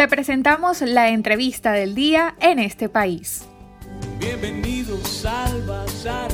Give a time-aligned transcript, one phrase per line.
[0.00, 3.46] Te presentamos la entrevista del día en este país.
[4.18, 6.30] Bienvenidos al Bazar.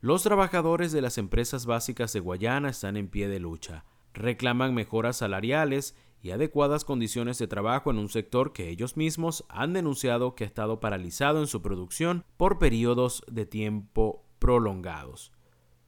[0.00, 3.84] Los trabajadores de las empresas básicas de Guayana están en pie de lucha.
[4.14, 9.74] Reclaman mejoras salariales y adecuadas condiciones de trabajo en un sector que ellos mismos han
[9.74, 15.30] denunciado que ha estado paralizado en su producción por periodos de tiempo prolongados.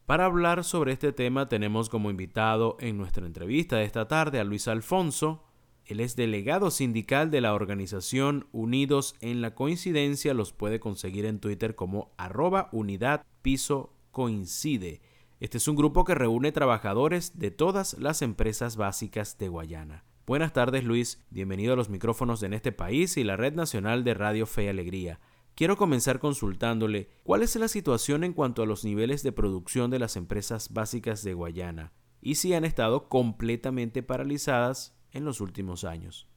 [0.04, 4.44] Para hablar sobre este tema tenemos como invitado en nuestra entrevista de esta tarde a
[4.44, 5.46] Luis Alfonso.
[5.86, 10.34] Él es delegado sindical de la organización Unidos en la Coincidencia.
[10.34, 15.00] Los puede conseguir en Twitter como arroba unidad piso coincide.
[15.40, 20.04] Este es un grupo que reúne trabajadores de todas las empresas básicas de Guayana.
[20.26, 24.04] Buenas tardes Luis, bienvenido a los micrófonos de En este país y la Red Nacional
[24.04, 25.18] de Radio Fe y Alegría.
[25.54, 29.98] Quiero comenzar consultándole cuál es la situación en cuanto a los niveles de producción de
[29.98, 36.28] las empresas básicas de Guayana y si han estado completamente paralizadas en los últimos años.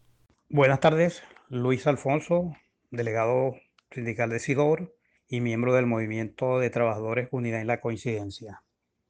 [0.49, 2.55] Buenas tardes, Luis Alfonso,
[2.91, 3.55] delegado
[3.91, 4.95] sindical de SIDOR
[5.27, 8.63] y miembro del Movimiento de Trabajadores Unidad en la Coincidencia.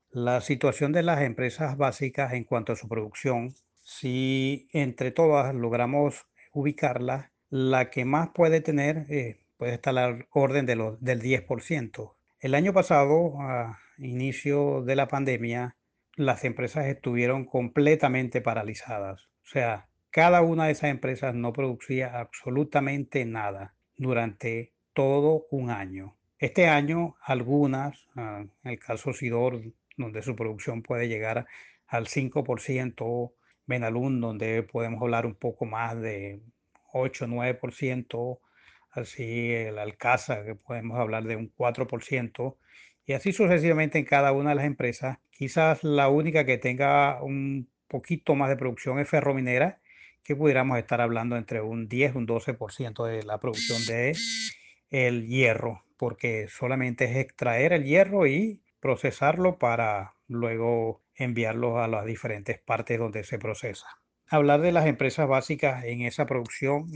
[0.09, 6.25] La situación de las empresas básicas en cuanto a su producción, si entre todas logramos
[6.53, 12.13] ubicarla, la que más puede tener eh, puede estar al orden del 10%.
[12.39, 15.77] El año pasado, a inicio de la pandemia,
[16.15, 19.29] las empresas estuvieron completamente paralizadas.
[19.43, 26.15] O sea, cada una de esas empresas no producía absolutamente nada durante todo un año.
[26.39, 29.61] Este año, algunas, ah, en el caso Sidor,
[29.97, 31.47] donde su producción puede llegar
[31.87, 33.33] al 5%,
[33.65, 36.41] Benalún, donde podemos hablar un poco más de
[36.91, 38.39] 8-9%,
[38.91, 42.57] así el Alcázar, que podemos hablar de un 4%,
[43.05, 45.19] y así sucesivamente en cada una de las empresas.
[45.31, 49.79] Quizás la única que tenga un poquito más de producción es ferrominera,
[50.23, 54.17] que pudiéramos estar hablando entre un 10 un 12% de la producción de
[54.89, 62.05] el hierro, porque solamente es extraer el hierro y procesarlo para luego enviarlo a las
[62.05, 63.85] diferentes partes donde se procesa.
[64.27, 66.89] Hablar de las empresas básicas en esa producción,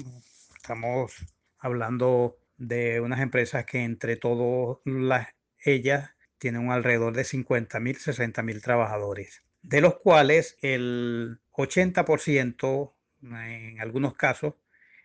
[0.56, 1.14] estamos
[1.60, 4.80] hablando de unas empresas que entre todas
[5.64, 12.94] ellas tienen un alrededor de 50 mil, 60 mil trabajadores, de los cuales el 80%
[13.22, 14.54] en algunos casos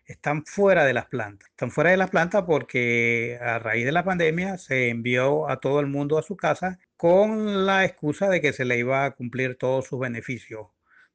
[0.05, 1.49] están fuera de las plantas.
[1.49, 5.81] Están fuera de las plantas porque a raíz de la pandemia se envió a todo
[5.81, 9.57] el mundo a su casa con la excusa de que se le iba a cumplir
[9.57, 10.67] todos sus beneficios,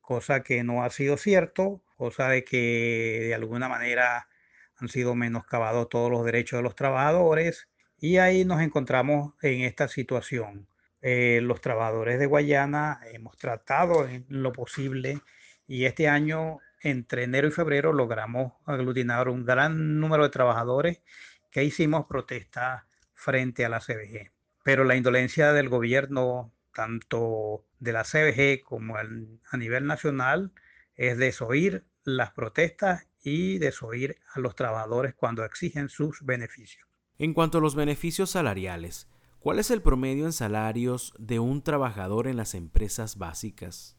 [0.02, 4.28] cosa que no ha sido cierto, cosa de que de alguna manera
[4.76, 9.88] han sido menoscabados todos los derechos de los trabajadores y ahí nos encontramos en esta
[9.88, 10.68] situación.
[11.00, 15.20] Eh, los trabajadores de Guayana hemos tratado en lo posible
[15.66, 21.02] y este año, entre enero y febrero, logramos aglutinar un gran número de trabajadores
[21.50, 24.32] que hicimos protesta frente a la CBG.
[24.64, 30.52] Pero la indolencia del gobierno, tanto de la CBG como a nivel nacional,
[30.94, 36.88] es desoír las protestas y desoír a los trabajadores cuando exigen sus beneficios.
[37.18, 42.26] En cuanto a los beneficios salariales, ¿cuál es el promedio en salarios de un trabajador
[42.26, 43.96] en las empresas básicas?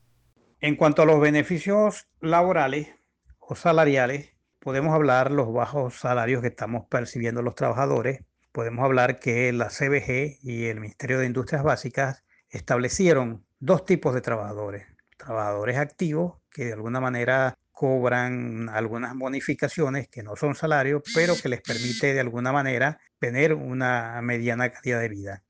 [0.60, 2.90] En cuanto a los beneficios laborales
[3.40, 8.24] o salariales, podemos hablar los bajos salarios que estamos percibiendo los trabajadores.
[8.52, 14.22] Podemos hablar que la CBG y el Ministerio de Industrias Básicas establecieron dos tipos de
[14.22, 14.86] trabajadores.
[15.18, 21.48] Trabajadores activos, que de alguna manera cobran algunas bonificaciones que no son salarios, pero que
[21.48, 25.44] les permite de alguna manera tener una mediana calidad de vida.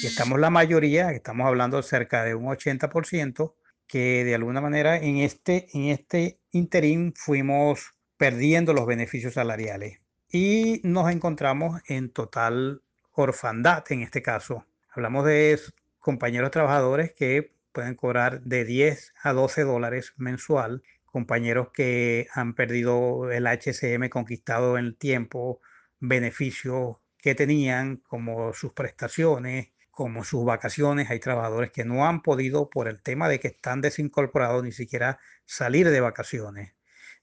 [0.00, 3.56] Y estamos la mayoría, estamos hablando cerca de un 80%,
[3.88, 9.98] que de alguna manera en este, en este interín fuimos perdiendo los beneficios salariales
[10.30, 14.66] y nos encontramos en total orfandad en este caso.
[14.94, 15.58] Hablamos de
[15.98, 23.30] compañeros trabajadores que pueden cobrar de 10 a 12 dólares mensual compañeros que han perdido
[23.30, 25.60] el HCM conquistado en el tiempo,
[26.00, 31.10] beneficios que tenían como sus prestaciones, como sus vacaciones.
[31.10, 35.20] Hay trabajadores que no han podido por el tema de que están desincorporados ni siquiera
[35.44, 36.74] salir de vacaciones.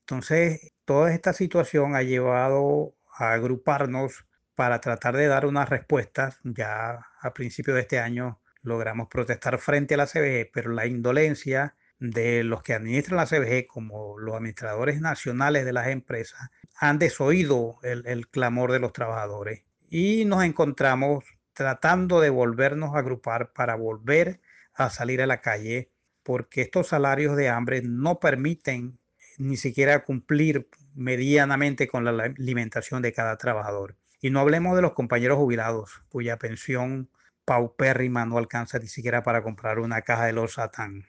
[0.01, 4.25] Entonces, toda esta situación ha llevado a agruparnos
[4.55, 6.39] para tratar de dar unas respuestas.
[6.43, 11.75] Ya a principios de este año logramos protestar frente a la CBE, pero la indolencia
[11.99, 17.77] de los que administran la CBG como los administradores nacionales de las empresas han desoído
[17.83, 24.39] el, clamor de los trabajadores y nos encontramos tratando de volvernos a agrupar para volver
[24.73, 25.91] a salir a la calle
[26.23, 28.97] porque estos salarios de hambre no permiten
[29.37, 33.95] ni siquiera cumplir medianamente con la alimentación de cada trabajador.
[34.21, 37.09] Y no hablemos de los compañeros jubilados, cuya pensión
[37.45, 41.05] paupérrima no alcanza ni siquiera para comprar una caja de los satán.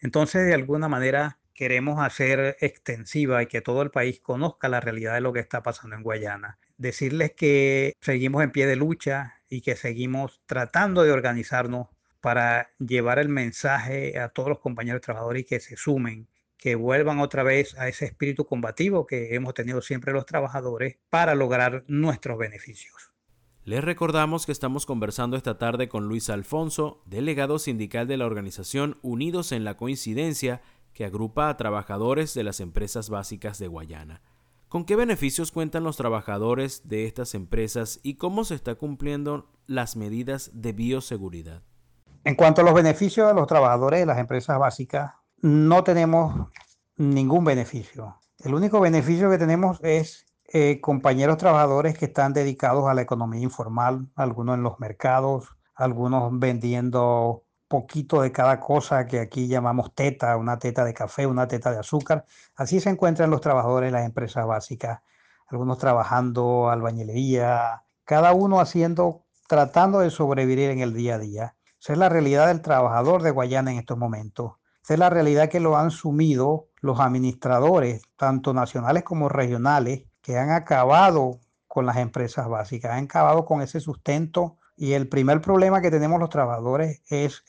[0.00, 5.14] Entonces, de alguna manera, queremos hacer extensiva y que todo el país conozca la realidad
[5.14, 6.58] de lo que está pasando en Guayana.
[6.76, 11.88] Decirles que seguimos en pie de lucha y que seguimos tratando de organizarnos
[12.20, 17.18] para llevar el mensaje a todos los compañeros trabajadores y que se sumen, que vuelvan
[17.18, 22.38] otra vez a ese espíritu combativo que hemos tenido siempre los trabajadores para lograr nuestros
[22.38, 23.11] beneficios.
[23.64, 28.98] Les recordamos que estamos conversando esta tarde con Luis Alfonso, delegado sindical de la organización
[29.02, 30.62] Unidos en la Coincidencia,
[30.92, 34.20] que agrupa a trabajadores de las empresas básicas de Guayana.
[34.68, 39.94] ¿Con qué beneficios cuentan los trabajadores de estas empresas y cómo se está cumpliendo las
[39.94, 41.62] medidas de bioseguridad?
[42.24, 46.48] En cuanto a los beneficios de los trabajadores de las empresas básicas, no tenemos
[46.96, 48.16] ningún beneficio.
[48.40, 53.40] El único beneficio que tenemos es eh, compañeros trabajadores que están dedicados a la economía
[53.40, 60.36] informal, algunos en los mercados, algunos vendiendo poquito de cada cosa que aquí llamamos teta,
[60.36, 62.26] una teta de café, una teta de azúcar.
[62.54, 65.00] Así se encuentran los trabajadores en las empresas básicas,
[65.48, 71.56] algunos trabajando albañilería, cada uno haciendo, tratando de sobrevivir en el día a día.
[71.80, 74.52] Esa es la realidad del trabajador de Guayana en estos momentos.
[74.82, 80.38] Esa es la realidad que lo han sumido los administradores, tanto nacionales como regionales, que
[80.38, 84.58] han acabado con las empresas básicas, han acabado con ese sustento.
[84.76, 87.44] Y el primer problema que tenemos los trabajadores es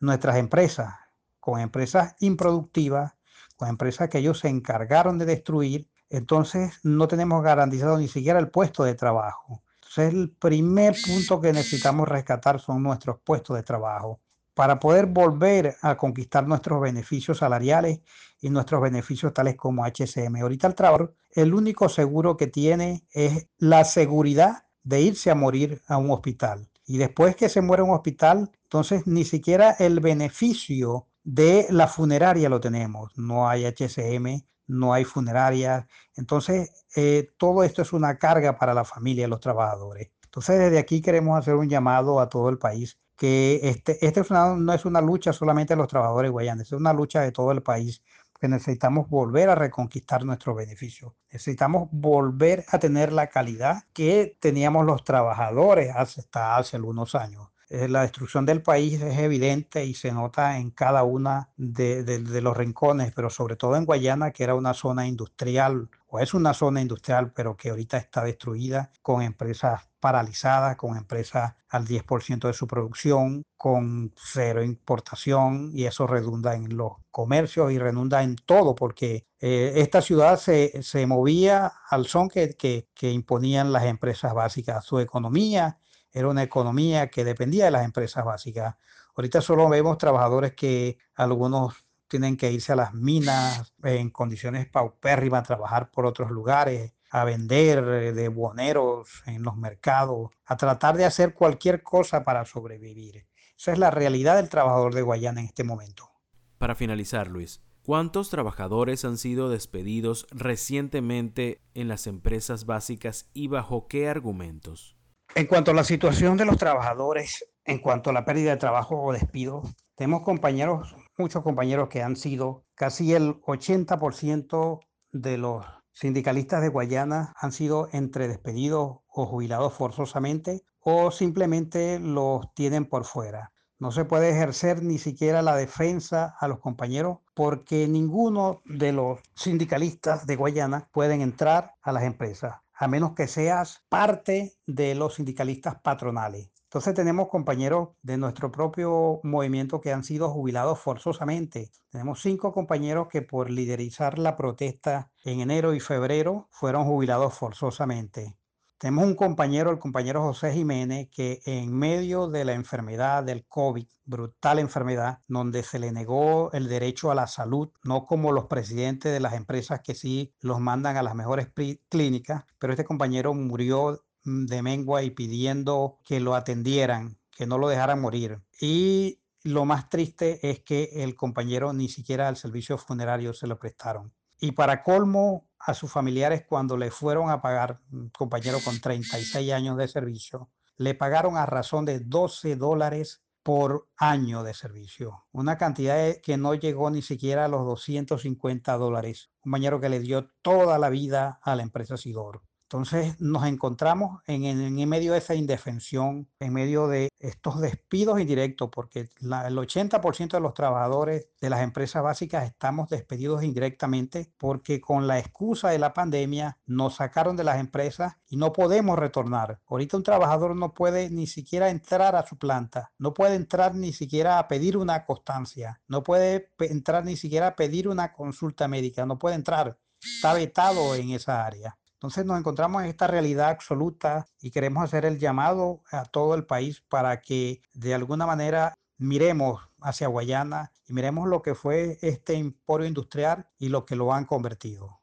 [0.00, 0.94] nuestras empresas,
[1.40, 3.14] con empresas improductivas,
[3.56, 8.50] con empresas que ellos se encargaron de destruir, entonces no tenemos garantizado ni siquiera el
[8.50, 9.62] puesto de trabajo.
[9.76, 14.20] Entonces el primer punto que necesitamos rescatar son nuestros puestos de trabajo
[14.54, 18.00] para poder volver a conquistar nuestros beneficios salariales
[18.40, 20.36] y nuestros beneficios tales como HCM.
[20.36, 25.82] Ahorita el trabajador, el único seguro que tiene es la seguridad de irse a morir
[25.86, 26.68] a un hospital.
[26.86, 32.48] Y después que se muere un hospital, entonces ni siquiera el beneficio de la funeraria
[32.48, 33.16] lo tenemos.
[33.16, 35.88] No hay HCM, no hay funeraria.
[36.14, 40.10] Entonces, eh, todo esto es una carga para la familia, los trabajadores.
[40.24, 44.72] Entonces, desde aquí queremos hacer un llamado a todo el país que este, este no
[44.72, 48.02] es una lucha solamente de los trabajadores guayanes, es una lucha de todo el país
[48.48, 51.12] necesitamos volver a reconquistar nuestros beneficios.
[51.30, 57.48] Necesitamos volver a tener la calidad que teníamos los trabajadores hasta hace algunos años.
[57.70, 62.56] Eh, la destrucción del país es evidente y se nota en cada una de, los
[62.56, 66.80] rincones, pero sobre todo en Guayana, que era una zona industrial, o es una zona
[66.80, 72.66] industrial, pero que ahorita está destruida con empresas paralizadas, con empresas al 10% de su
[72.66, 79.26] producción, con cero importación, y eso redunda en los comercios y redunda en todo, porque
[79.40, 84.84] eh, esta ciudad se, se, movía al son que, que, que imponían las empresas básicas,
[84.84, 85.78] su economía
[86.14, 88.76] era una economía que dependía de las empresas básicas.
[89.16, 91.74] Ahorita solo vemos trabajadores que algunos
[92.08, 97.24] tienen que irse a las minas en condiciones paupérrimas, a trabajar por otros lugares, a
[97.24, 103.26] vender eh, de buhoneros en los mercados, a tratar de hacer cualquier cosa para sobrevivir.
[103.58, 106.10] Esa es la realidad del trabajador de Guayana en este momento.
[106.58, 113.88] Para finalizar, Luis, ¿cuántos trabajadores han sido despedidos recientemente en las empresas básicas y bajo
[113.88, 114.93] qué argumentos?
[115.34, 119.02] En cuanto a la situación de los trabajadores, en cuanto a la pérdida de trabajo
[119.02, 119.62] o despido,
[119.96, 127.32] tenemos compañeros, muchos compañeros que han sido, casi el 80% de los sindicalistas de Guayana
[127.36, 133.52] han sido entre despedidos o jubilados forzosamente o simplemente los tienen por fuera.
[133.78, 139.20] No se puede ejercer ni siquiera la defensa a los compañeros porque ninguno de los
[139.34, 145.14] sindicalistas de Guayana pueden entrar a las empresas a menos que seas parte de los
[145.14, 146.50] sindicalistas patronales.
[146.64, 151.70] Entonces tenemos compañeros de nuestro propio movimiento que han sido jubilados forzosamente.
[151.90, 158.36] Tenemos cinco compañeros que por liderizar la protesta en enero y febrero fueron jubilados forzosamente.
[158.84, 163.86] Tenemos un compañero, el compañero José Jiménez, que en medio de la enfermedad del COVID,
[164.04, 169.10] brutal enfermedad, donde se le negó el derecho a la salud, no como los presidentes
[169.10, 171.48] de las empresas que sí los mandan a las mejores
[171.88, 177.56] clínicas, pero este compañero murió mm, de mengua y pidiendo que lo atendieran, que no
[177.56, 178.42] lo dejaran morir.
[178.60, 183.58] Y lo más triste es que el compañero ni siquiera al servicio funerario se lo
[183.58, 184.12] prestaron.
[184.40, 189.52] Y para colmo, a sus familiares cuando le fueron a pagar, un compañero con 36
[189.52, 195.26] años de servicio, le pagaron a razón de 12 dólares por año de servicio.
[195.30, 199.30] Una cantidad que no llegó ni siquiera a los 250 dólares.
[199.36, 202.42] Un compañero que le dio toda la vida a la empresa Sidor.
[202.74, 208.68] Entonces nos encontramos en, en, medio de esa indefensión, en medio de estos despidos indirectos,
[208.72, 215.06] porque el 80% de los trabajadores de las empresas básicas estamos despedidos indirectamente porque con
[215.06, 219.60] la excusa de la pandemia nos sacaron de las empresas y no podemos retornar.
[219.68, 223.92] Ahorita un trabajador no puede ni siquiera entrar a su planta, no puede entrar ni
[223.92, 229.06] siquiera a pedir una constancia, no puede entrar ni siquiera a pedir una consulta médica,
[229.06, 231.78] no puede entrar, está vetado en esa área.
[232.04, 236.44] Entonces nos encontramos en esta realidad absoluta y queremos hacer el llamado a todo el
[236.44, 242.34] país para que de alguna manera miremos hacia Guayana y miremos lo que fue este
[242.34, 245.00] emporio industrial y lo que lo han convertido.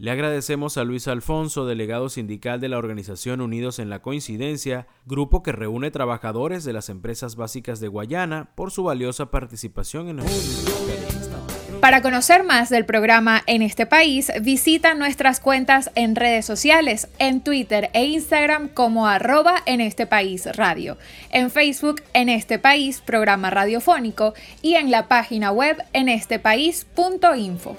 [0.00, 5.42] Le agradecemos a Luis Alfonso, delegado sindical de la organización Unidos en la Coincidencia, grupo
[5.42, 10.26] que reúne trabajadores de las empresas básicas de Guayana, por su valiosa participación en el
[11.82, 17.42] para conocer más del programa en este país, visita nuestras cuentas en redes sociales, en
[17.42, 20.96] Twitter e Instagram como arroba en este país radio,
[21.30, 27.76] en Facebook en este país programa radiofónico y en la página web en estepaís.info.